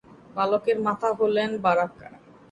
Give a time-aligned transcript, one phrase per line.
[0.35, 2.07] বালকের মাতা হলেন বারাকা।